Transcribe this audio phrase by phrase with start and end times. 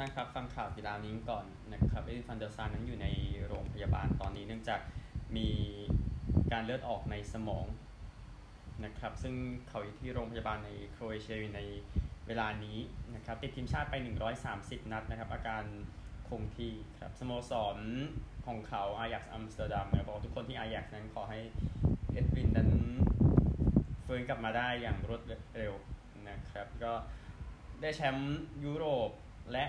[0.00, 3.06] ท่านครับฟังข่าวกีฬานี้ก่อนนะครับเอ็ดวินฟันเดอร์ซาร์นั้นอยู่ใน
[3.46, 4.80] โรงพยาบาลตอนนี้ เนื่องจาก
[5.36, 5.48] มี
[6.52, 7.66] การเลือดออกในสมอง
[8.84, 9.34] นะครับซึ่ง
[9.68, 11.60] เขาอยู่ที่โรงพยาบาลในโครเอเชียใน
[12.26, 12.78] เวลานี้
[13.14, 13.94] นะครับติดทีมชาติไป
[14.44, 15.64] 130 นัดนะครับ อาการ
[16.28, 17.78] คงที่ครับสโมสร
[18.46, 21.38] ของเขาอายักซ์อัมสเตอร์ดัมนะบอกทุกคนที่อายักซ์นั้นขอให้
[22.12, 22.70] เอ็ดวินนั้น
[24.06, 25.22] ฟื้นกลับมาได้อย่างรวด
[25.56, 25.72] เร็ว
[26.28, 26.92] นะครับ ก็
[27.80, 29.10] ได้แชมป์ยุโรป
[29.52, 29.66] และ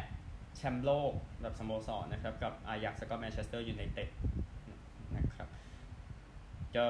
[0.58, 1.12] แชมป์โลก
[1.42, 4.10] แบบสโมสรนะครับ กับอายักซ์ก็แมนเชสเตอร์ยูไนเต็ด
[5.18, 5.48] นะครับ
[6.76, 6.84] จะ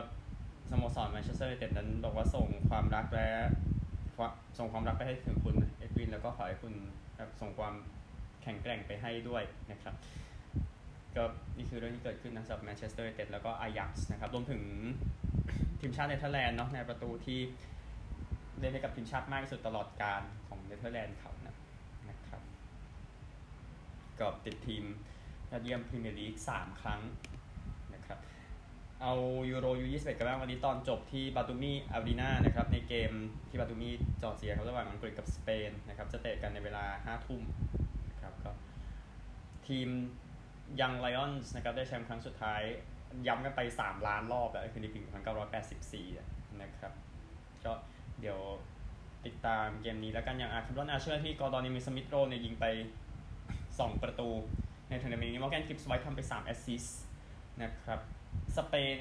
[0.72, 3.30] สโมสรแมนเชสเตอร์ยูไนเต็ดนั้นบอกว่าส่งความรักและ
[4.58, 6.74] ส่งความรักไปให้ถึงคุณเอ็ดวินแล้วก็ขอให้คุณ
[7.16, 7.74] แบบส่งความ
[8.44, 9.96] แข็งแกร่งไปให้ด้วยนะครับ
[11.16, 11.24] ก็
[11.58, 14.62] นี่คือเรื่องที่เกิดขึ้นนะสำหรับแมนเชสเตอร์ยูไนเต็ดแล้วก็อายักซ์นะครับรวมถึง
[15.80, 17.40] ทีมชาติเนเธอร์แลนด์เนาะนายประตูที่
[18.60, 21.32] เล่นให้กับทีมชาติมากที่สุดตลอดกาลของเนเธอร์แลนด์เขา
[24.22, 24.84] ก็ติดทีม
[25.52, 27.02] ยอดเยี่ยมพรีเมียร์ลีกสามครั้ง
[27.94, 28.20] นะครับ
[29.02, 29.14] เอา
[29.50, 33.12] ยูโรยูยี่สิบเอ็ดกันบ้างวันนี้ตอนจบที่บาตูมีอารีนานะครับในเกม
[33.50, 33.90] ที่บาตูมี
[34.22, 37.44] จอร์เจียครับระหว่างอังกฤษกับสเปนนะครับจะเตะกันในเวลาห้าทุ่ม
[38.10, 38.52] นะครับก็
[39.68, 39.90] ทีม
[40.82, 42.62] ยังไลออนส์นะครับได้แชมป์ครั้งสุดท้าย
[43.28, 45.00] ย้ำกันไป 3 ล้านรอบแล้วคือในปี
[45.80, 46.94] 1984 นะครับ
[47.66, 47.74] ก็
[48.20, 48.40] เดี๋ยว
[49.26, 52.66] ติดตามเกมนี้แล้วกันอย่างอาร์คัมรอนอาเชอร์ที่กอร์ดอนนิมิสมิธโรเนี่ยยิงไป
[53.82, 54.30] 2 ประตู
[54.90, 57.00] ในทัวร์นาเมนต์นี้มอร์แกนกิฟส์ไว้ทำไป 3 แอสซิสต์
[57.62, 58.00] นะครับ
[58.58, 58.98] สเปน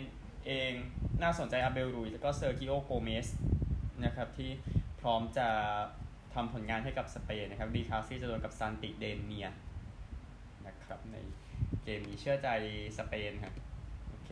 [0.46, 0.72] เอง
[1.22, 3.26] น่าสนใจอาเบลรุยแล้วก็เซอร์กิโอโกเมส
[4.04, 4.50] นะครับที่
[5.00, 5.48] พร้อมจะ
[6.34, 9.48] ทำผลงานให้กับสเปนนะครับดีคาซี่จะโดนกับซานติเดนเนีย
[10.66, 11.16] นะครับใน
[11.84, 12.48] เกมนี้เชื่อใจ
[12.98, 13.54] สเปนครับ
[14.08, 14.30] โอเค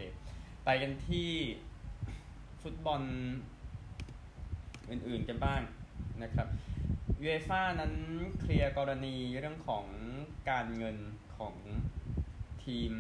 [0.65, 1.31] ไปกันที่
[2.63, 3.03] ฟุตบอล
[4.91, 5.61] อื่นๆกันบ้าง
[6.23, 6.49] นะครับ
[7.27, 7.95] ยูเอฟ่านั้น
[8.41, 9.87] เคลียร์กรณีเรื่องของ
[10.51, 10.97] การเงิน
[11.37, 11.55] ของ
[12.65, 12.93] ทีม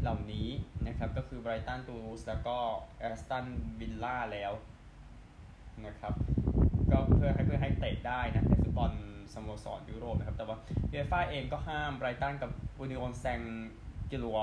[0.00, 0.48] เหล่านี้
[0.86, 2.56] นะครับ ก็คือไบรตันตูลูสแล้วก็
[2.98, 3.46] แอสตัน
[3.80, 4.52] วิลล่าแล้ว
[5.86, 6.14] นะครับ
[6.92, 8.92] ก็เพื่อให้เพื่อให้เตะได้นะในฟุตบอล
[9.34, 10.56] สโมสรยุโรปนะครับ แต่ว่า
[10.92, 13.40] ยูเอฟ่าเองก็ห้ามไบรตันกับอูนิออนแซง
[14.10, 14.38] ต์ชิลลัวส์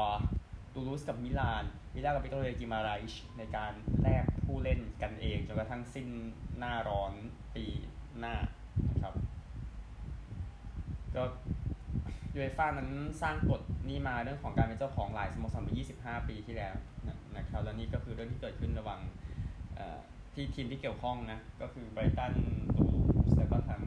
[0.74, 1.64] ตูลูสกับมิลาน
[1.96, 6.08] วิลล่ากับวิตอเรียกิมาไรส์ในการแลกผู้เล่นกันเองจนกระทั่งสิ้น
[6.58, 7.14] หน้าร้อน
[7.56, 7.66] ปี
[8.22, 8.36] หน้า
[8.90, 9.14] นะครับ
[11.16, 11.24] ก็
[12.34, 12.90] ยูเอฟ่านั้น
[13.22, 16.74] สร้างกฎนี้มาเรื่องของการเป็นเจ้าของหลายสโมสรมา 25 ปีที่แล้ว
[17.38, 19.00] นะครับแล้วนี่ก็คือเรื่องที่เกิดขึ้นระหว่าง
[20.34, 22.34] ที่ทีมที่เกี่ยวข้องนะก็คือไบรตัน
[22.76, 22.86] ตูลู
[23.30, 23.82] สแล้วก็ทาง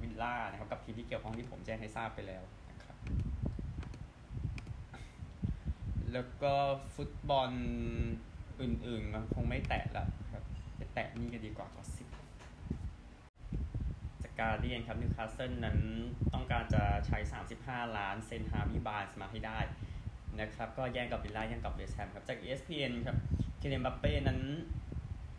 [0.00, 2.96] วิลล่านะครับกับทีมที่เกี่ยวข้องที่ผมแจ้งให้ทราบไปแล้วนะครับ
[6.12, 6.54] แล้วก็
[6.94, 7.50] ฟุตบอล
[8.60, 10.44] อื่นๆคงไม่แตะละครับ
[10.76, 11.95] ไปแตะนี่ก็ดีกว่าก็ส
[14.40, 15.78] การ์เดียนครับนิวคาสเซิลนั้น
[16.32, 17.18] ต้องการจะใช้
[17.56, 19.58] 35 ล้านเซ็นฮาร์วีย์บาร์นส์มาให้ได้
[20.40, 23.16] นะครับก็แย่งกับวิลล่าแย่งกับเวสต์แฮมครับจาก ESPN ครับ
[23.60, 24.40] คิเลียนเอ็มบัปเป้นั้น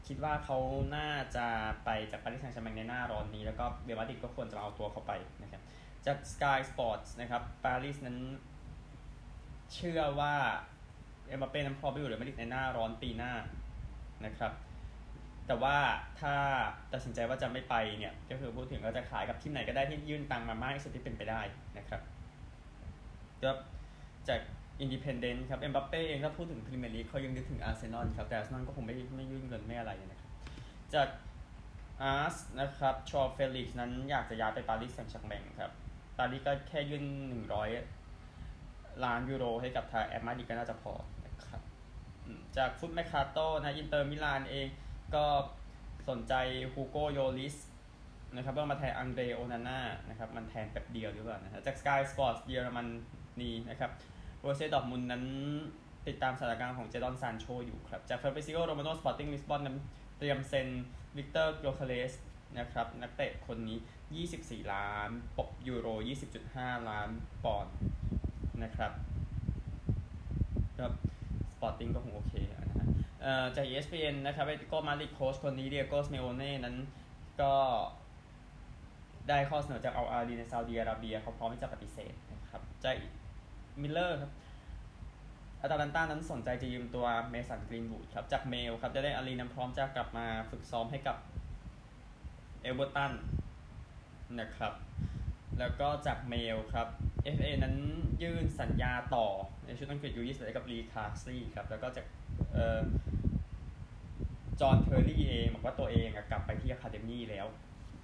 [0.08, 0.58] คิดว่าเขา
[0.96, 1.48] น่าจะ
[1.86, 5.62] ไปจากปารีสแซงต์แชร์แมงในหน้าร้อนนี้ แล้วก็เรอัลมาดริดก็ควรจะเอาตัวเขาไปนะครับ
[6.06, 8.18] จาก Sky Sports นะครับปารีสนั้น
[9.74, 10.36] เชื่อว่า
[11.28, 13.34] เอ็มบัปเป้นั้นพร้อมไปอยู่เรอัลมาดริดในหน้าร้อนปีหน้า
[14.26, 14.52] นะครับ
[15.48, 15.78] แต่ว่า
[16.20, 16.34] ถ้า
[16.94, 21.42] ตัดสินใจว่าจะไม่ไปเนี่ย ก็คือพูดถึงก็จะขายกับทีมไหนก็ได้ที่ยื่นตังมามากที่สุดที่เป็นไปได้
[21.78, 22.02] นะครับ
[23.44, 23.52] ก็
[24.30, 24.40] จาก
[24.82, 30.32] อินดิเพนเดนต์ครับเอ็มบัปเป้เองถ้าพูดถึงพรีเมียร์ลีกเขายังนึกถึงอาร์เซนอลครับแต่อาร์เซนอลก็คงไม่ไม่ยื่นเงินไม่อะไรนะครับ
[30.94, 31.08] จาก
[32.02, 35.72] อาร์สนะครับเชาเฟลิกซ์นั้นอยากจะย้ายไปปารีสแซงต์แชร์แมงครับ
[36.18, 37.70] ปารีสก็แค่ยื่นหนึ่งร้อย
[39.06, 40.94] ล้านยูโรให้กับทางแอตมาดริดก็น่าจะพอ
[41.26, 41.62] นะครับ
[42.58, 44.68] จากฟุตเมร์คาโต้นะอินเตอร์มิลานเอง
[45.16, 45.26] ก็
[46.10, 46.34] สนใจ
[46.74, 47.56] ฮูโกโยริส
[48.36, 49.80] นะครับเพื่อมาแทนอังเดรโอนาน่า
[50.10, 52.88] นะครับมันแทนแบบเดียวหรือเปล่านะจากสกายสปอร์ตเยอรมัน
[53.42, 53.92] นีนะครับ
[54.40, 55.24] โบรุสเซียดอร์ทมุนด์นั้น
[56.08, 59.78] ติดตามสถานการณ์ของเจดอนซานโชอยู่ครับ จากเฟอร์เบซิโกโรมาโนสปอร์ติ้งลิสบอนนั้น
[60.18, 60.68] เตรียมเซ็น
[61.18, 62.14] วิกเตอร์โยเคเรส
[62.58, 64.24] นะครับนักเตะคนนี้
[64.64, 65.88] 24 ล้านปกยูโร
[66.40, 67.10] 20.5 ล้าน
[67.44, 67.76] ปอนด์
[68.64, 68.92] นะครับ
[70.78, 70.92] ครับ
[71.54, 72.34] สปอร์ติ้งก็คงโอเค
[73.56, 76.76] จาก ESPN นะครับก็มาดริดโค้ชคนนี้ดิเอโกซิเมโอเน่นั้น
[77.42, 77.54] ก็
[79.30, 82.96] ได้ข้อเสนอจากอัลอาลีในซาอุดิอาระเบียเขาพร้อมที่จะปฏิเสธนะครับจาก
[83.82, 84.32] มิเรอร์ครับ
[85.62, 91.18] อาตาลันต้านั้นสนใจจะยืมตัวเมสันกรีนวูดครับจากเมลครับเดเล่อัลลี่นั้นพร้อมจะกลับมาฝึกซ้อมให้กับ
[92.62, 93.14] เอเวอร์ตัน
[94.40, 94.74] นะครับ
[95.60, 96.88] แล้วก็จากเมลครับ
[97.36, 97.76] FA นั้น
[98.22, 99.28] ยื่นสัญญาต่อ
[99.66, 102.06] ในชุดอังกฤษ U ยี่สิบกับลีคาร์สลีย์ครับ แล้วก็จาก
[104.62, 107.48] จอห์นเทอร์รี่เองบอกว่าตัวเองกลับไปที่อะคาเดมี่แล้ว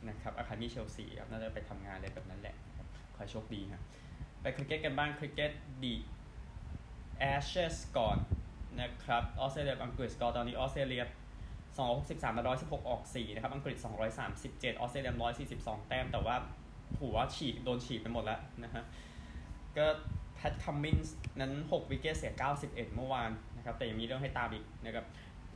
[0.09, 3.83] นะครับอะคาเดมี่เชลซีครับน่าจะไปทำงานอะไรแบบนั้นแหละครับขอโชคดีครับ
[4.41, 5.51] ไปคริกเก็ตกันบ้างคริกเก็ต
[5.83, 8.17] The Ashes ก่อน
[8.81, 11.03] นะครับออสเตรเลียอังกฤษสกอร์ตอนนี้ออสเตรเลีย
[11.69, 15.13] 263มา116 ออก 4 นะครับ อังกฤษ 237 ออสเตรเลีย
[15.51, 16.35] 142 แต้ม แต่ว่า
[17.00, 18.83] หัวฉีก โดนฉีกไปหมดแล้วนะฮะ
[19.77, 19.85] ก็
[20.35, 22.33] แพทคัมมินส์นั้น 6 wicket เสีย
[22.63, 25.05] 91 เมื่อวานนะครับ แต่ยังมีเรื่องให้ตามอีกนะครับ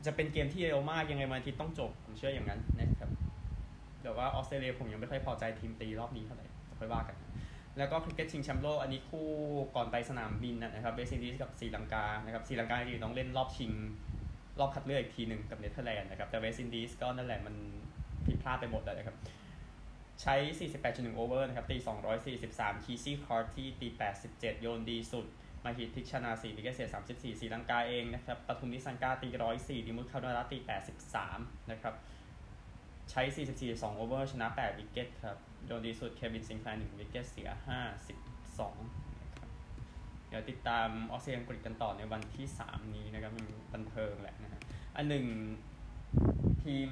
[0.05, 3.09] จะเป็นเกมที่เร็วมากยังไงวันอาทิตย์ต้องจบ ผมเชื่ออย่างนั้นนะครับ
[4.03, 6.45] แต่ว่าออสเตรเลียผมยังไม่ค่อยพอใจทีมตีรอบนี้เท่าไหร่
[6.79, 7.17] ค่อยว่ากัน
[7.77, 9.27] แล้วก็คริกเก็ตชิงแชมป์โลกอันนี้คู่
[9.75, 13.71] ก่อนไปสนามบินนะครับเวสต์อินดีสกับศรีลังกานะครับศรีลังกาจริงๆต้องเล่นรอบชิง
[14.59, 17.55] รอบคัดเลือกอีกทีหนึ่งกับเนเธอร์แลนด์นะครับแต่เวสต์อินดีสก็นั่นแหละมัน
[18.25, 19.17] ผิดพลาดไปหมดเลยนะครับ
[20.21, 20.35] ใช้
[20.75, 21.77] 48.1 over นะครับตี
[22.31, 23.88] 243 คีซี่คาร์ตี้ตี
[24.25, 25.25] 87 โยนดีสุด
[25.63, 29.27] มาฮีชทีคชาน่า4 wicket เสีย34ศรีลังกาเองนะครับปาทุมนิสสังกาตี
[29.57, 30.57] 104ดิมุธคารุนารัตเนตี
[31.13, 31.94] 83นะครับ
[33.12, 33.21] ใช้
[33.59, 37.50] 44.2 over ชนะ 8 wicket ครับโยนดีสุดเควินซินแคลร์1 wicket เสีย
[38.13, 39.50] 52นะครับ
[40.27, 44.62] เดี๋ยวติดตามออสเตรเลียอังกฤษกันต่อในวันที่ 3 นี้นะครับมันบันเทิงแหละนะฮะ
[44.95, 45.25] อันหนึ่ง
[46.63, 46.89] ทีม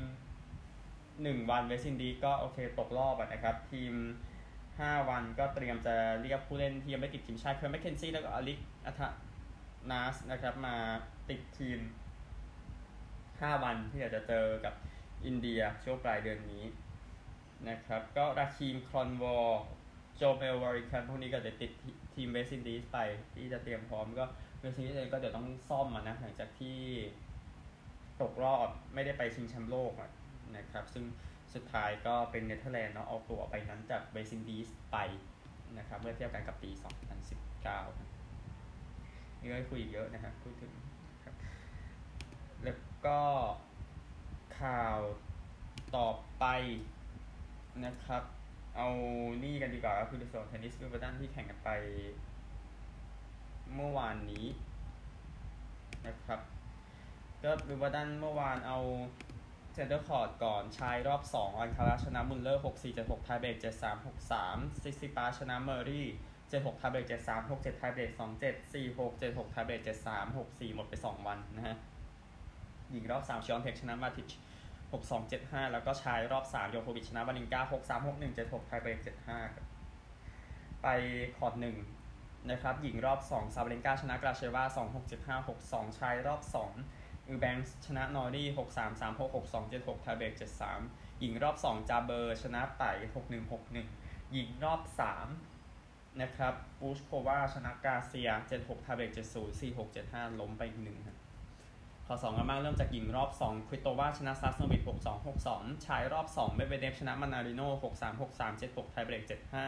[1.23, 3.93] หนึ่งวันเวสต์อินดีสก็โอเคตกรอบนะครับ ทีม
[4.77, 9.01] 5 วันก็เตรียมจะเรียกผู้เล่นที่ยังไม่ติดทีมชาติเคิร์กแมคเคนซี่แล้วก็อลิกอธา
[9.91, 10.75] นาซนะครับมา
[11.29, 11.79] ติดทีม
[12.71, 14.73] 5 วันที่อยากจะเจอกับ
[15.25, 16.63] อินเดียช่วงปลายเดือนนี้
[17.69, 19.63] นะครับก็ราคีมคอร์นวอลล์
[20.15, 21.71] โจเมลวอริคันพวกนี้ก็จะติด
[22.15, 22.97] ทีมเวสต์อินดีสไป
[23.35, 24.25] ที่จะเตรียมพร้อมก็
[24.59, 26.79] เวสต์อินดีสเองก็เดี๋ยวต้องซ่อมมานะหลังจากที่
[28.21, 29.91] ตกรอบไม่ได้ไปชิงแชมป์โลก
[30.57, 31.03] นะครับซึ่ง
[31.55, 34.97] สุดท้ายก็เป็นเนเธอร์แลนด์เนาะเอาตัวไปนั้นจากเวสต์อินดีสไป
[35.77, 36.71] นะครับ เมื่อเทียบกันกับปี
[37.45, 40.71] 2019 นี่ก็คุยเยอะนะครับพูดถึง
[41.23, 41.35] ครับ
[42.63, 43.19] แล้วก็
[44.59, 44.97] ข่าว
[45.95, 46.07] ต่อ
[46.39, 46.45] ไป
[47.85, 48.23] นะครับ
[48.75, 48.87] เอา
[49.43, 51.69] นี่กันดีกว่าก็คือส่วนเทนนิสวิมเบิลดันที่แข่งกันไป
[53.75, 54.45] เมื่อวานนี้
[56.07, 56.39] นะครับ
[57.43, 58.79] ก็วิมเบิลดันเมื่อวานเอา
[59.77, 66.07] center court ก่อนชายรอบ 2 อัลคาราซชนะมุลเลอร์ 6 4 7 6 tiebreak 7 3 6 3 ซิตซิปาสชนะเมอร์เรย์
[66.33, 69.81] 7 6 tiebreak 7 3 6 7 tiebreak 2 7 4 6 7 6 tiebreak
[69.85, 71.75] 7 3 6 4 หมดไป 2 วันนะฮะ
[72.91, 74.31] หญิงรอบ 3ชิออนเทคชนะมาติช
[74.91, 79.27] 6 2 7 5 แล้วก็ชายรอบ 3 โยโควิชชนะวาลินกา6 3 6 1 7 6ไทเบรก7
[79.89, 80.87] 5 ไป
[81.37, 81.53] คอร์ด
[82.01, 90.81] 1นะครับหญิงรอบ 2 ซาบาเลนกาชนะกราเชวา2 6 7 5 6 2 ชายรอบ 2 อูแบงค์ชนะนอร์ดี้หกสามสามหกหกสองเจ็ดหกทาเบกเจ็ดสาม
[91.19, 93.87] หญิงรอบสองจาเบอร์ ชนะไต่หกหนึ่งหกหนึ่ง
[94.33, 95.27] หญิงรอบสาม
[96.21, 101.17] นะครับบูชโควาชนะกาเซียเจ็ดหกทาเบกเจ็ดศูนย์สี่หกเจ็ดห้าล้มไปหนึ่งครับ
[102.07, 109.65] ข้อสองกันบ้างเริ่มจากหญิงรอบสองคริโตวาชนะซัสโนวิทหกสองหกสองชายรอบสองเมดเวเดฟชนะมานาริโนหกสามหกสามเจ็ดหก tiebreak เจ็ดห้า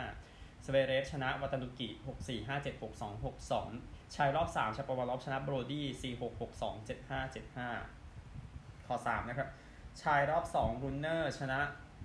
[0.66, 3.68] สเวเรฟชนะวัตนุกิหกสี่ห้าเจ็ดหกสองหกสอง
[4.16, 9.50] ชายรอบ3ชาปวารอบชนะโบรดี้4 6 6 2 7 5 7 5ข้อ3นะครับ
[10.02, 11.60] ชายรอบ2รุนเนอร์ชนะ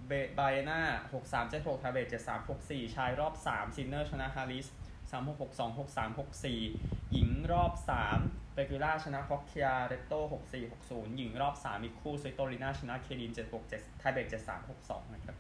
[0.09, 0.81] เบไบนา
[1.13, 4.67] 6 3 7 6 tiebreak 7 3 6 4 ชายรอบ3ซินเนอร์ชนะฮาริส
[5.11, 7.73] 3 6 6 2 6 3 6 4 หญิงรอบ
[8.15, 15.37] 3เปกิล่าชนะค็อกเชียเรตโต้6 4 6 0 หญิงรอบ 3 อีกคู่ซิโตลิน่าชนะเคดิน7 6 7 tiebreak 7 3 6 2 นะครับ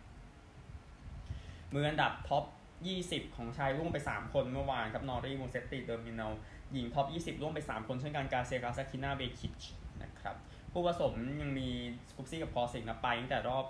[1.72, 2.44] มืออันดับ top
[2.90, 6.32] 20 ของชายร่วงไป 3 คนเมื่อวานครับนอรีมูเซตติเดอร์มินาล
[6.72, 9.62] หญิง top 20 ร่วงไป 3 คนเช่นกันกาเซียกาซาคินาเบคิช
[10.02, 10.36] นะครับ
[10.72, 11.68] คู่ผสมยังมี
[12.08, 13.64] สกุปซี่กับพอสิกนะไปตั้งแต่รอบ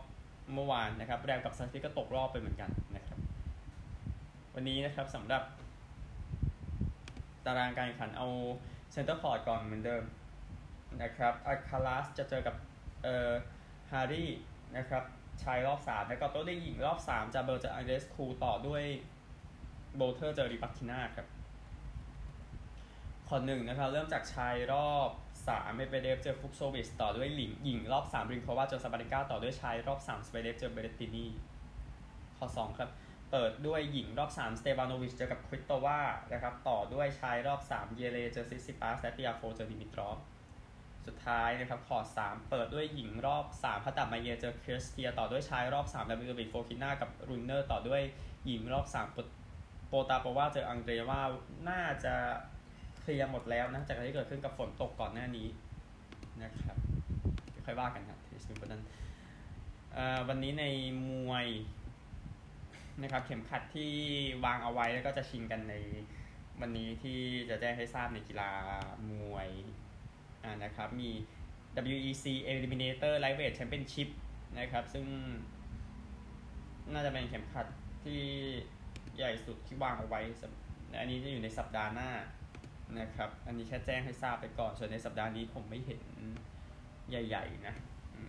[0.55, 3.19] เมื่อวานนะครับแรมกับซันฟิก็ตกรอบไปเหมือนกันนะครับ
[4.55, 5.43] วันนี้นะครับสำหรับ
[7.47, 8.29] ตารางการแข่งขันเอา
[8.93, 10.05] เซนเตอร์คอร์ดก่อนเหมือนเดิม
[11.03, 12.55] นะครับอาคาลัสจะเจอกับ
[13.03, 13.31] เอ่อ
[13.91, 14.31] ฮารี่
[14.77, 15.05] นะครับ
[15.43, 18.83] ชายรอบ 3 แล้วก็โต๊ะได้หญิงรอบ 3 จะเบอร์จะอังเดสคูต่อด้วย
[19.97, 21.27] โบเทอร์เจอริปักทินาครับ
[23.29, 25.09] ข้อหนึ่งนะครับเริ่มจากชายรอบ
[25.43, 31.27] 3เมเบเดฟเจอฟุกโซวิสต่อด้วยหลิงหญิงรอบ3ริงโควาเจอซาบาริก้าต่อด้วยชายรอบ3สเปเดฟเจอเบเรตินี
[32.39, 32.91] ข้อ2ครับ
[33.31, 36.01] เปิดด้วยหญิงรอบ3สเตบานโนวิชเจอกับคริสโตวา
[36.33, 40.19] นะครับต่อด้วยชายรอบ 3 เยเลเจอซิซิปาสและติอาโฟเจอดิมิตรอฟ
[41.07, 48.03] สุดท้ายนะครับคอร์ด3เปิดด้วยหญิงรอบ 3พัตตามาเยเจอคริสเทียต่อด้วยชายรอบ3ดับเบิลบิโฟคิน่ากับรุนเนอร์ต่อด้วย
[48.47, 51.21] หญิงรอบ3โปตาโปว่าเจออังเดรว่า
[51.69, 52.15] น่าจะ
[53.01, 55.49] เคลียร์หมดแล้วนะจากที่เกิดขึ้นกับฝนตกก่อนหน้านี้
[56.43, 56.77] นะครับ
[57.67, 58.83] ค่อยว่ากันครับทีสวิมเบิลดัน
[60.29, 60.65] วันนี้ใน
[61.09, 61.47] มวย
[63.03, 63.93] นะครับเข็มขัดที่
[64.45, 65.75] วางเอาไว้แล้วก็จะชิงกันใน
[66.61, 68.51] วันนี้ที่จะแจ้งให้ทราบในกีฬา
[69.11, 69.49] มวย
[70.65, 71.11] นะครับมี
[71.95, 74.09] WEC Eliminator Lightweight Championship
[74.59, 75.05] นะครับ ซึ่ง
[76.93, 77.67] น่าจะเป็นเข็มขัด
[78.05, 78.21] ที่
[79.17, 80.21] ใหญ่สุดที่วางเอาไว้
[81.01, 82.11] อันนี้จะอยู่ในสัปดาห์หน้า
[83.01, 86.01] นะครับ อันนี้แค่แจ้งให้ทราบไปก่อน ส่วนในสัปดาห์นี้ผมไม่เห็น
[87.11, 87.75] ใหญ่ ๆ นะ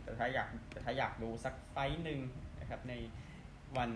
[0.03, 2.19] แต่ถ้าอยากแต่ถ้าอยากดูสักไฟต์หนึ่ง
[2.59, 2.93] นะครับ ใน
[3.77, 3.91] วัน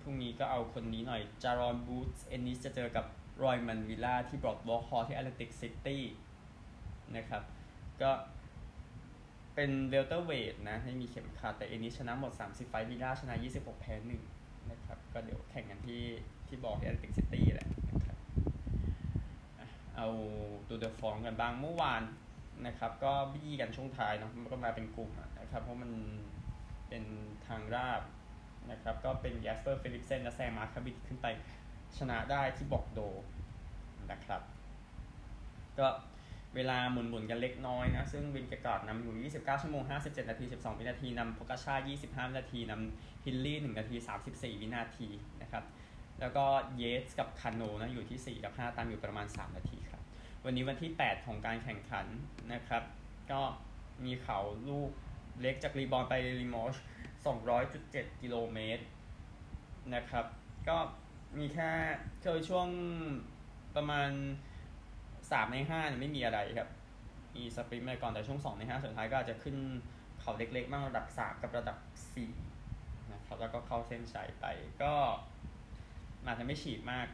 [0.00, 3.04] พรุ่งนี้ก็เอาคู่นี้หน่อยจารอนบูธเอนนิสจะเจอกับ
[3.42, 6.02] รอยมันวิลล่าที่ Boardwalk Hall ที่แอตแลนติกซิตี้
[7.16, 7.42] นะครับ
[8.02, 8.10] ก็
[9.54, 14.22] เป็น welterweight นะไม่มีเข็มขัดแต่เอนนิสชนะหมด 30 ไฟต์วิลล่าชนะ 26 แพ้หนึ่ง
[14.70, 16.02] นะครับ ก็เดี๋ยวแข่งกันที่
[16.48, 18.16] ที่บอกที่แอตแลนติกซิตี้แหละนะครับ
[19.96, 20.08] เอา
[20.68, 22.02] ตูร์เดอฟรองซ์กันบ้างเมื่อวาน
[22.66, 25.92] นะครับ ก็บี้กันช่วงท้ายเนาะมันก็มาเป็นกลุ่มนะครับ เพราะมัน
[26.88, 27.04] เป็น
[27.46, 28.02] ทางราบ
[28.70, 31.26] นะครับ ก็เป็นแยสเปอร์เฟลิกเซนและแซงมาร์คาบิดขึ้นไป
[31.98, 33.00] ชนะได้ที่บอร์โดซ์
[34.10, 34.42] นะครับ
[35.78, 35.86] ก็
[36.56, 41.74] เวลาหมุนๆกันเล็กน้อยนะ ซึ่งวินเกกอร์ดนำอยู่ 29 ชั่วโมง 57 นาที 12 วินาทีนำโพกาชา
[42.26, 43.96] 25 นาทีนำฮิลลี่ 1 นาที
[44.28, 45.08] 34 วินาที
[45.42, 45.64] นะครับ
[46.20, 46.44] แล้วก็
[46.76, 50.02] เยสกับคาโนนะอยู่ที่ 4 กับ 5 ตามอยู่ประมาณ 3 นาทีครับ
[50.44, 52.06] วันนี้วันที่ 8 ของการแข่งขัน
[52.52, 52.82] นะครับ
[53.32, 53.40] ก็
[54.04, 54.38] มีเขา
[54.68, 54.90] ลูก
[55.40, 56.74] เล็กจากรีบอลไปรีมอช
[57.46, 58.84] 200.7 กิโลเมตร
[59.94, 60.26] นะครับ
[60.68, 60.76] ก็
[61.38, 61.70] มีแค่
[62.22, 62.68] เคยช่วง
[63.76, 64.10] ประมาณ
[65.32, 66.68] สามในห้าเนี่ยไม่มีอะไรครับ
[67.36, 69.56] มี sprint ไปก่อนแต่ช่วงสองในห้าสุดท้ายก็อาจจะขึ้น
[70.20, 71.78] เขาเล็กๆบ้างระดับสามกับระดับ
[72.14, 72.32] สี่
[73.12, 74.46] นะครับแล้วก็เข้าเส้นชัยไป
[74.82, 74.92] ก็
[76.26, 77.06] อาจจะไม่ฉีดมาก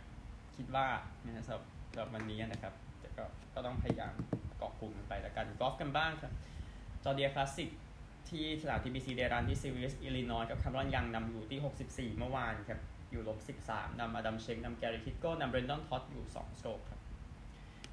[0.56, 0.86] คิดว่า
[1.24, 4.12] นะสำหรับสำหรับวันนี้นะครับแต่ก็ก็ต้องพยายาม
[4.58, 6.32] เกาะกลุ่มกันไปแล้วกันกอล์ฟกันบ้างครับ
[7.04, 7.70] John Deere Classic
[8.28, 12.80] ที่สนาม TPC Deere Run ที่ซิวิสอิลลินอยส์กับคาร์ลอนยังนำอยู่ที่ 64 เมื่อวานครับ
[13.10, 16.95] อยู่ลบ 13นำอดัมเชงนำแกริทิตโก้นำเบรนดอนท็อตอยู่ 2 stroke ครับ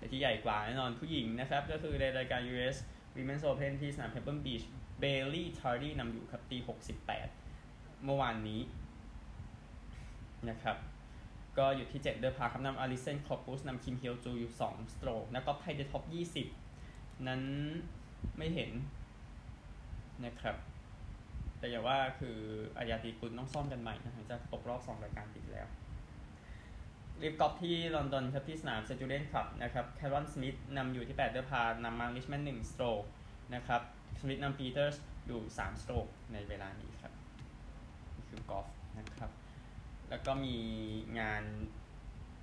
[0.04, 2.78] แต่ที่ใหญ่กว่าแน่นอนผู้หญิงนะครับ ก็คือในรายการ US
[3.16, 4.64] Women's Open ที่สนามเพเบิลบีช
[5.00, 6.58] เบลลี่ทาร์ดี้นำอยู่ครับตี
[7.32, 8.62] 68 เมื่อวานนี้
[10.50, 10.78] นะครับ
[11.58, 16.04] ก็อยู่ที่ 7 under par ครับนำอลิเซนคอปุสนำคิมเฮียวจูอยู่ 2 stroke แล้วก็ไพ่เด top
[16.66, 17.42] 20 นั้น
[18.38, 18.72] ไม่เห็น
[20.26, 20.56] นะครับ
[21.60, 22.38] แต่อย่าว่าคือ
[22.78, 25.68] อาฒยาฐิติกุลต้องซ่อมกันใหม่นะหลังจากตกรอบ 2 รายการติดแล้ว
[27.22, 33.04] LIV Golf ที่ลอนดอนครับที่สนาม Centurion Club นะครับแคเมรอนสมิธนำอยู่ที่8 under par นำมาริชแมน1 stroke
[33.56, 33.82] นะครับ
[34.20, 34.96] สมิธนำปีเตอร์ส
[35.28, 37.14] อยู่ 3 stroke ในเวลานี้ครับ
[38.16, 38.68] นี่คือกอล์ฟ
[38.98, 39.32] นะครับ
[40.10, 40.58] แล้วก็มี
[41.20, 41.44] งาน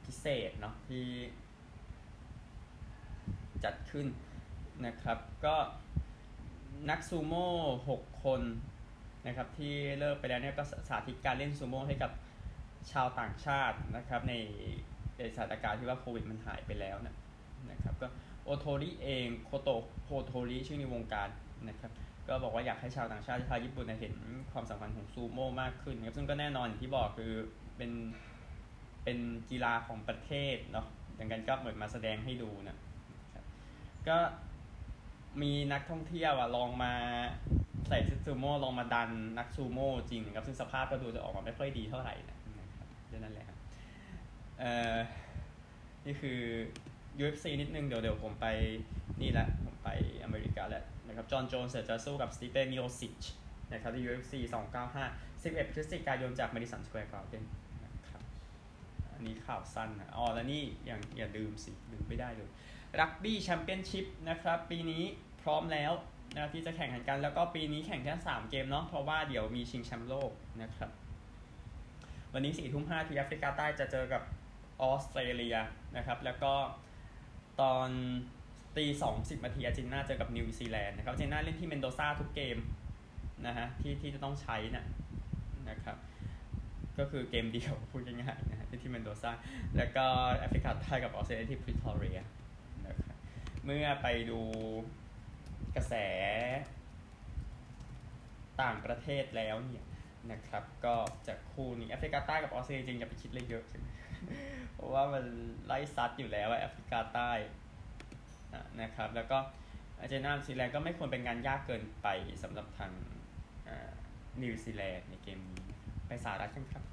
[0.05, 1.07] พิเศษเนาะที่
[3.65, 4.07] จัดขึ้น
[4.87, 5.57] นะครับ ก็
[6.91, 7.49] นักซูโม่
[7.91, 8.43] 6 คน
[9.27, 12.11] นะครับที่เลิกไปแล้วเนี่ยก็สาธิตการเล่นซูโม่ให้กับ
[12.93, 14.35] ชาวต่างชาตินะครับใน
[15.19, 17.15] ในสถานการณ์ที่ว่าโควิดมันหายไปแล้วนะ
[17.71, 18.07] นะครับก็
[18.45, 19.69] โอโทริเองโคโต
[20.07, 21.29] โฮโทริชื่อในวงการ
[21.69, 21.93] นะครับ
[22.29, 24.15] ก็บอกว่าอยากให้ชาวต่างชาติชาวญี่ปุ่นเห็น
[24.53, 27.33] ความสำคัญของซูโม่มากขึ้นครับซึ่งก็แน่นอนอย่างที่บอกคือ
[27.77, 27.93] เป็น
[29.05, 29.19] เป็น
[29.51, 30.87] กีฬาของประเทศเนาะ
[31.19, 32.77] ดังนั้นก็เหมือนมาแสดงให้ดูนะ
[33.33, 33.45] ครับ
[34.09, 34.19] ก็
[35.43, 36.95] มีนักท่องเที่ยวอะลองมา
[37.89, 42.39] ใส่ชุดซูโม่ลองมาดันนักซูโม่จริงครับซึ่งสภาพก็ดูจะออกมาไม่ค่อยดีเท่าไหร่นะ
[43.19, 43.59] ดนั่นแหละครับ
[44.61, 44.97] เอ่อ
[46.07, 46.41] นี่คือ
[47.23, 48.47] UFC นิดนึงเดี๋ยวเดี๋ยวผมไป
[49.23, 49.89] นี่แหละผมไป
[50.25, 53.23] อเมริกาแล้วนะครับจอห์นโจนส์จะสู้กับสตีเฟนมิโอซิช
[53.73, 54.33] นะครับที่ UFC
[54.89, 57.45] 295 11พฤศจิกายนจาก Madison Square Garden
[57.85, 58.23] นะครับ
[59.15, 62.51] อันนี้ข่าวสั้นนะอ๋อแล้วนี่อย่างอย่าลืมสิลืมไม่ได้เลย
[63.01, 65.03] รักบี้แชมเปี้ยนชิพนะครับปีนี้
[65.43, 65.93] พร้อมแล้ว
[66.35, 70.31] นะที่จะแข่งขันกันแล้วก็ปีนี้แข่งแค่ 3 เกมเนาะเพราะว่าเดี๋ยวมีชิงแชมป์โลก
[70.63, 70.91] นะครับ
[72.35, 74.23] วันนี้สี่ทุ่มห้าที่แอฟริกาใต้จะเจอกับ
[74.83, 75.57] ออสเตรเลีย
[75.97, 76.53] นะครับ แล้วก็
[77.61, 77.89] ตอน
[78.77, 82.59] ตีสองสิบนาทีอาร์เจนตินาเจอกับนิวซีแลนด์นะครับอาร์เจนตินาเล่นที่เมนโดซาทุกเกม
[83.47, 84.85] นะฮะที่ที่จะต้องใช้นะ
[85.71, 85.97] นะครับ
[86.99, 89.31] ก็คือเกมเดียวพูดง่ายๆนะฮะที่เมนโดซา
[89.77, 90.05] แล้วก็
[90.37, 92.21] แอฟริกาใต้กับออสเตรเลียที่พริทอเรีย
[92.87, 93.17] นะครับ
[93.65, 94.41] เมื่อไปดู
[95.77, 95.95] กระแส
[98.63, 99.85] ต่างประเทศแล้วเนี่ย
[100.33, 100.95] นะครับ ก็
[101.27, 103.65] จากคู่นี้แอฟริกาใต้กับออสเตรเลียจริงอย่าไปคิดเลยเยอะ
[104.75, 105.25] เพราะว่ามัน
[105.67, 107.31] ไล่ซัดอยู่แล้วแอฟริกาใต้
[108.81, 109.39] นะครับ แล้วก็
[109.99, 112.09] อาร์เจนตินานิวซีแลนด์ก็ไม่ควรเป็นงานยากเกินไป
[112.43, 112.93] สำหรับทาง
[114.43, 115.63] นิวซีแลนด์ในเกมนี้
[116.07, 116.85] ไปสาระกันครับ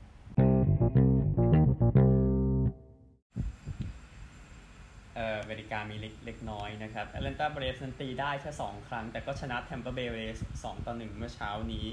[5.16, 11.86] เอ่อเมริกามีเล็กน้อยนะครับแอตแลนตา Braves ตีได้แค่ 2 ครั้ง แต่ก็ชนะแทมปาเบย์ Rays 2ต่อ 1 เมื่อเช้านี้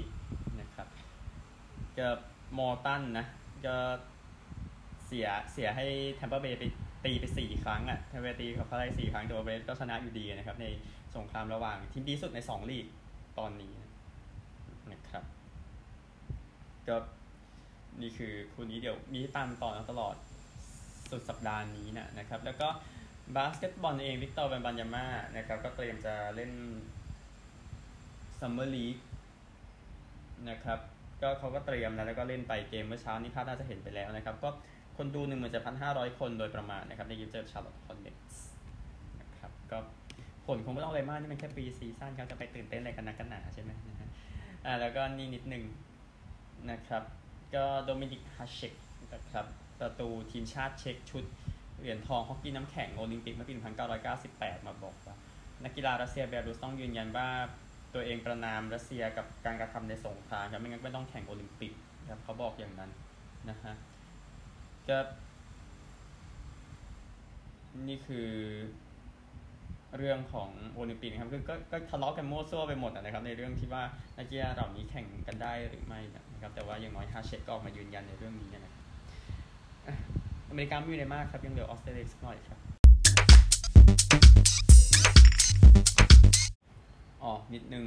[1.99, 2.07] ก็
[2.57, 3.25] มอตันนะ
[3.65, 3.75] ก็
[5.05, 5.85] เสียเสียให้
[6.15, 6.63] แทมเปอร์เบย์ไป
[7.05, 10.67] ตีไปสี่ครั้งอะแทมเปอร์ตีกับเขาได้สี่ครั้งตัวเบย์ก็ชนะอยู่ดีนะครับ ใน
[11.15, 12.85] สงครามระหว่างทีมดีสุดในสองลีก
[13.39, 13.73] ตอนนี้
[14.91, 15.23] นะครับ
[16.87, 16.95] ก็
[18.01, 20.15] นี่คือคู่นี้เดี๋ยวมีตามต่อตลอด
[21.11, 22.67] สุดสัปดาห์นี้นะนะครับ แล้วก็
[23.35, 25.05] บาสเกตบอลเองวิกเตอร์เวมบันยามา
[25.37, 26.51] นะครับก็เตรียมจะเล่น
[28.39, 28.97] Summer League
[30.49, 30.79] นะครับ
[31.21, 34.49] ก็เขาก็เตรียมนะแล้วก็เล่นไปเกมเมื่อเช้านี้พาดน่าจะเห็นไปแล้วนะครับ ก็
[34.97, 38.43] คนดูหนึ่งหมื่นเจ็ดพันห้าร้อยคนโดยประมาณนะครับ ในเกมเจอชาร์ลอต Hornets
[39.21, 39.77] นะครับก็
[40.45, 44.09] ผลคงไม่ต้องอะไรมากนี่มันแค่ preseason เขาจะไปตื่นเต้นอะไรกันนักกันหนาใช่ไหมนะฮะ
[44.65, 45.63] อ่าแล้วก็นี่นิดหนึ่ง
[46.71, 47.03] นะครับ
[47.55, 48.73] ก็โดมินิกฮาเชก
[49.13, 49.45] นะครับ
[49.79, 51.23] ประตูทีมชาติเช็กชุด
[51.79, 53.53] เหรียญทองฮอกกี้น้ำแข็งโอลิมปิกเมื่อปี
[54.09, 55.15] 1998 มาบอกว่า
[55.63, 57.27] นักกีฬารัสเซียเบลารุสต้องยืนยันว่า
[57.95, 61.73] ตัวเองประณามรัสเซียกับการกระทำในสงครามครับไม่งั้นไม่ต้องแข่งโอลิมปิก
[62.09, 62.91] ครับเขาบอกอย่างนั้น
[63.49, 63.73] นะฮะ
[64.89, 64.97] ก็
[67.87, 68.29] นี่คือ
[69.97, 73.83] เรื่องของโอลิมปิกนะครับก็ก็ทะเลาะกันมั่วซั่วไปหมดนะครับ ในเรื่องที่ว่า
[74.17, 75.99] นักกีฬาเหล่านี้แข่งกันได้หรือไม่
[76.33, 78.73] นะครับ แต่ว่าอย่างน้อยฮาเชตก็ออกมายืนยันในเรื่องนี้นะครับ
[80.49, 82.74] อเมริกาไม่มีอะไรมากครับ ยังเหลือออสเตรเลียสักหน่อยครับ
[87.25, 87.85] อ๋อนิดนึง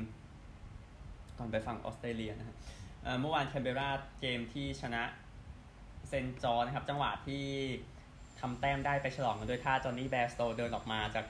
[1.39, 2.57] ก่อนไปฟังออสเตรเลียนะฮะ
[3.21, 3.91] เมื่อวานแคนเบรา
[4.21, 5.03] เกมที่ชนะ
[6.09, 7.45] เซนจอนะครับ จังหวะที่
[8.41, 11.27] ทำแต้มได้ไปฉลองกันด้วยท่าจอห์นนี่แบสโตเดินออกมาจาก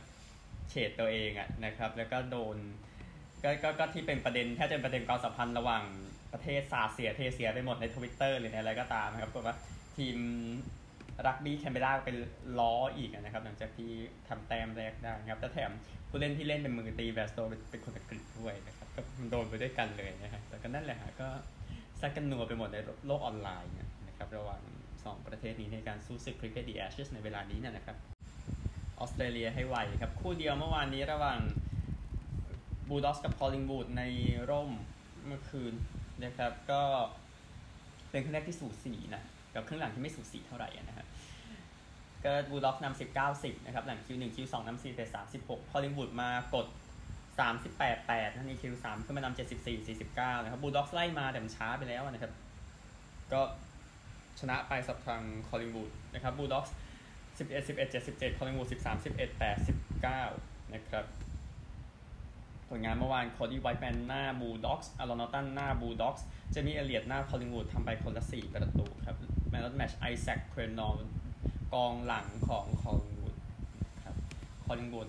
[0.71, 2.57] เฉดตัวเองอะนะครับ แล้วก็โดน
[3.43, 5.83] ก็ก็ก็ที่เป็นประเด็นแค่จะเป็นประเด็นความสัมพันธ์ระหว่าง
[6.33, 9.57] ประเทศสาเสียเทเสียไปหมดในทวิตเตอร์หรือในอะไรก็ตามนะครับก็ว่า
[9.97, 10.17] ทีม
[11.27, 12.17] รักบี้แคนเบราเป็น
[12.59, 13.91] ล้ออีกนะครับ หลังจากที่
[14.29, 15.71] ทำแต้มแรกได้นะครับแต่แถม
[16.09, 17.39] ผู้เล่นที่เล่นเป็นมือตีแบสโต
[17.71, 21.29] เป็นคนอังกฤษด้วยนะครับก็โดนไปด้วยกันเลยนะครับแต่ก็นั่นแหละฮะก็
[22.01, 23.73] ซักกันนัวไปหมดในโลกออนไลน์
[24.09, 24.63] นะครับระหว่าง
[25.05, 27.97] สองประเทศนี้ในการสู้ศึกคริกเก็ตดีแอชในเวลานี้นะครับ
[28.99, 31.41] ออสเตรเลียให้ไวครับ คู่เดียวเมื่อวานนี้ระหว่าง
[32.89, 34.03] บูลด็อกกับคอลลิงวูดใน
[34.51, 34.71] ร่ม
[35.27, 35.75] เมื่อคืน
[36.25, 36.83] นะครับก็
[38.11, 39.23] เป็นครึ่งแรกที่สูสีนะ
[39.59, 41.07] กับครึ่งหลังที่ไม่สูสีเท่าไหร่นะครับ
[42.25, 46.67] ก็บูลด็อกนำสิบเก้าสิบนะครับหลัง Q หนึ่ง Q สองนำสี่แต่สามสิบหกคอลลิงวูดมากด
[47.39, 52.33] สามสิบแปดแปดนั่นนี่ Q สามขึ้นมานำเจ็ดสิบสี่สี่สิบเก้านะครับบูลด็อกไล่มาแต่มันช้าไปแล้วนะครับ
[53.33, 53.41] ก็
[54.41, 56.65] ชนะไปสับทางคอลลิงวูดนะครับบูลด็อก
[57.39, 60.23] สิบเอ็ดสิบเอ็ดเจ็ดสิบเจ็ดคอลลิงวูดสิบสามสิบเอ็ดแปดสิบเก้า
[60.75, 61.05] นะครับ
[62.69, 69.17] ผลงานเมื่อวานโคดี้ไวท์แมนหน้าบูลด็อกส์อารอนนอตันหน้าบูลด็อกส์เจมี่เอเลียตหน้าคอลลิงวูดทำไปคนละ4ประตูครับ
[69.49, 70.97] man of the match ไอแซคเครนนอล
[71.75, 73.37] กองหลังของคอลลิงวูด
[74.05, 74.17] ครับ
[74.67, 75.09] คอลลิงวูด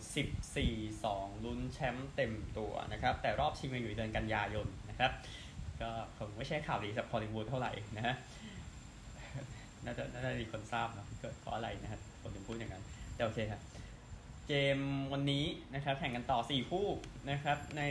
[0.56, 5.12] 14 2 ลุ้นแชมป์เต็มตัวนะครับ แต่รอบชิงยังอยู่เดือนกันยายนนะครับ
[5.82, 8.16] ก็คงไม่ใช่ข่าวดีสำหรับคอลลิงวูดเท่าไหร่นะฮะ
[9.86, 12.84] น่าจะน่าจะมีคนทราบนะเกิดเพราะอะไรนะฮะผมถึงพูดอย่างนั้น
[13.16, 13.62] แต่โอเคครับ
[14.48, 14.80] เกม
[15.14, 16.88] วันนี้นะครับแข่งกันต่อ 4 คู่
[17.30, 17.84] นะครับใน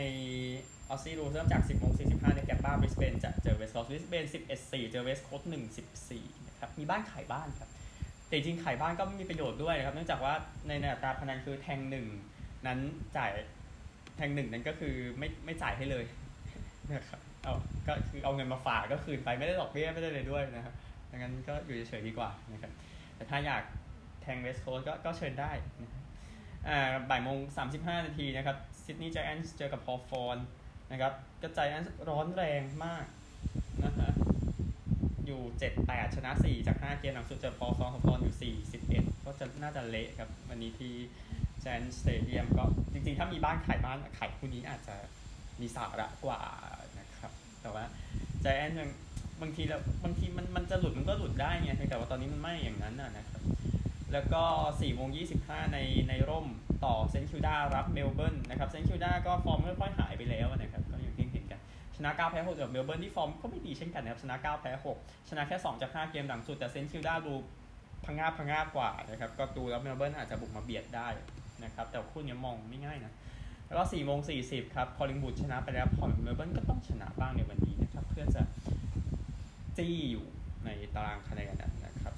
[0.89, 5.53] ออสซี่รูเริ่มจาก 10โมง45ในแกบบ้าบริสเบนจะเจอเวสต์โคสต์บริสเบน11 4 เจอเวสต์โคสต์1
[5.97, 7.69] 14นะครับมีบ้านขายบ้านครับ
[8.27, 10.33] แต่จริงขายบ้านก็ไม่มีประโยชน์ด้วยนะครับ เนื่องจากว่า
[10.67, 12.05] ในอัตราพนันคือแทงหนึ่ง
[12.67, 12.79] นั้น
[13.17, 13.31] จ่าย
[14.15, 16.05] แทงหนึ่งนั้นก็คือไม่ไม่จ่ายให้เลย
[16.91, 17.53] นะครับเอา
[17.87, 20.73] ก็คือเอาเงินมาฝากก็คืนไปไม่ได้ดอกเบี้ยไม่ได้เลยด้วยนะครับ
[21.11, 22.71] ดังนั้นก็อยู่เฉยๆดีกว่านะครับ
[23.15, 23.63] แต่ถ้าอยาก
[24.21, 26.03] แทงเวสต์โคสต์ก็ก็เชิญได้นะครับ
[26.67, 27.37] อ่าบ่ายโมง
[27.71, 30.37] 35นาทีนะครับซิดนีย์ไจแอนท์เจอกับฮอว์ธอร์น
[30.91, 33.05] นะครับก็ไจแอนท์ร้อนแรงมาก
[33.83, 34.11] นะฮะ
[35.25, 35.41] อยู่
[35.79, 38.55] 7-8 ชนะ 4 จาก 5 เกมหลังสุดเจอฮอว์ธอร์นฮอว์ธอร์นอยู่
[38.93, 40.93] 4-11 ก็จะน่าจะเละครับวันนี้ที่
[41.61, 44.95] ไจแอนท์ Stadium ก็จริงๆ ถ้ามีบ้านขายบ้านขายคู่นี้อาจจะ
[45.61, 46.41] มีสาระกว่า
[46.99, 47.83] นะครับแต่ว่า
[48.41, 48.89] ไจแอนท์ยัง
[49.41, 53.41] บางทีแล้วบางทีมันมันจะหลุดมันก็หลุดได้ไงแต่ว่าตอนนี้มันไม่อย่างนั้นนะครับ
[54.13, 55.09] แล้วก็4โมง
[55.41, 55.77] 25ใน
[56.09, 56.47] ในร่ม
[56.85, 60.13] ต่อเซนต์คิลดารับเมลเบิร์นนะครับเซนต์คิลดาก็ฟอร์มค่อยๆหาย
[61.99, 67.33] ชนะ9แพ้6จากเมลเบิร์นที่ฟอร์มก็ไม่ดีเช่นกันนะครับชนะ9แพ้6ชนะแค่ 2 จาก 5 เกมหลังสุด แต่เซนต์คิลดาดู
[68.05, 71.07] พังงาบพังงาบกว่านะครับก็ดูแล้วเมลเบิร์นอาจจะบุกมาเบียดได้
[71.63, 73.13] นะครับแต่คู่นี้มองไม่ง่ายนะ
[73.67, 78.41] แล้วก็4โมง40ครับคอลลิงวูดชนะไปแล้วพอเมลเบิร์นก็ต้องชนะบ้างในวันนี้นะครับเพื่อจะ
[79.77, 80.25] จี้อยู่
[80.65, 81.53] ในตารางคะแนน
[81.85, 82.13] นะครับ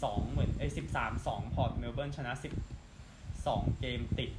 [0.00, 0.68] 14-2เหมือนเอ้ย
[1.10, 2.32] 13-2 พอร์ตเมลเบิร์นชนะ
[3.10, 4.30] 12 เกมติด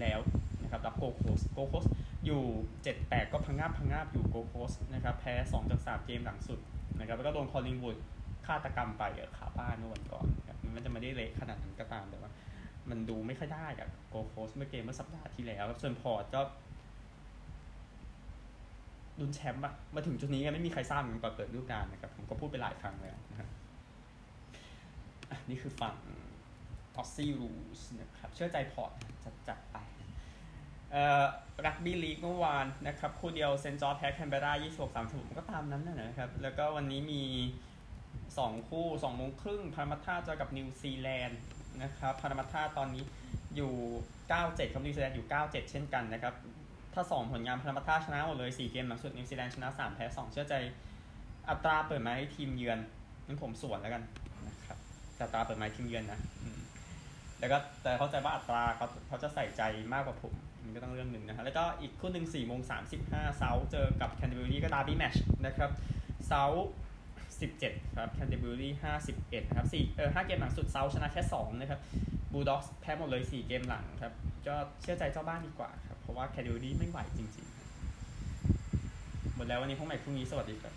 [0.00, 0.20] แล้ว
[0.62, 1.86] นะครับรับโกลด์โคสต์โกลด์โคสต์
[2.24, 2.42] อยู่
[2.84, 6.60] 7-8ก็พังงาบพังงาบอยู่โกลด์โคสต์นะครับแพ้2จาก3เกมหลังสุด
[6.98, 7.96] นะครับแล้วก็โดนคอลิงวูด
[8.46, 9.02] ฆาตกรรมไป
[9.38, 12.30] ขาบ้านเมื่อวันก่อนนะครับมันจะไม่ได้เละขนาดนั้นก็ตามแต่ว่า
[12.90, 16.40] มันดูไม่ค่อยได้กับโกลด์โคสต์เมื่อเกมเมื่อสัปดาห์ที่แล้วส่วนพอร์ตก็
[19.18, 23.48] ลุ้นแชมป์อะมาถึงจุดนี้ไม่มีใครทราบเหมือนก่อนเปิดฤดูกาลนะครับ ผมก็พูดไปหลายครั้งแล้วนะครับ
[25.48, 25.96] นี่คือฝั่ง
[26.96, 28.92] Aussie Rules นะครับ เชื่อใจพอร์ต
[29.24, 29.76] จัดจัดไป
[31.66, 37.22] รักบี้ลีกเมื่อวานนะครับคู่เดียวเซนต์จอร์จแพ้แคนเบรา26 36ก็ตามนั้นนะครับ แล้วก็วันนี้มี
[38.38, 41.40] สองคู่สองโมงครึ่งพารามัตตาเจอกับนิวซีแลนด์
[41.82, 43.04] นะครับพารามัตตาตอนนี้
[43.56, 43.72] อยู่
[44.22, 46.34] 97ครับนิวซีแลนด์อยู่ 97 เช่นกันนะครับ
[46.94, 50.54] ถ้า ดูผลงานพารามัตตาชนะหมดเลย 4 เกมหลังสุดนิวซีแลนด์ชนะ 3 แพ้ 2 เชื่อใจ
[51.48, 52.78] อัตราเปิดมาให้ทีมเยือน
[53.26, 54.02] งั้นผมสวนแล้วกัน
[54.46, 54.78] นะครับ
[55.20, 56.20] อัตราเปิดมาทีมเยือนนะ
[57.38, 60.34] แล้วก็แต่เข้าใจว่าอัตราเขาเขาจะใส่ใจมากกว่าผม
[60.74, 62.60] ก็ต้องเรื่องหนึ่งนะฮะแล้วก็อีกคู่หนึ่ง4โมง
[63.00, 65.14] 35เซาท์เจอกับแคนเทอร์เบอรี่ก็ดาร์บี้แมตช์
[65.46, 65.70] นะครับ
[66.28, 66.44] เซาท์
[67.20, 68.72] 17ครับแคนเทอร์เบอรี่
[69.10, 71.80] 51นะครับ4เออ5เกมหลังสุดเซาท์ชนะแค่2นะครับ
[72.32, 74.12] บูลด็อกส์แพ้หมดเลย4เกมหลังครับ
[74.46, 80.72] ก็เชื่อใจเจ้าบ้านดีกว่าครับเพราะว่าแคนเทอร์เบอรี่ไม่ไหวจริงๆหมดแล้ววันนี้พบกันใหม่พรุ่งนี้สวัสดีครับ